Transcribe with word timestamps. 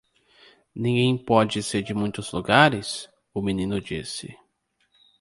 "Ninguém 0.73 1.15
pode 1.15 1.61
ser 1.61 1.83
de 1.83 1.93
muitos 1.93 2.31
lugares?" 2.31 3.07
o 3.35 3.39
menino 3.39 3.79
disse. 3.79 4.35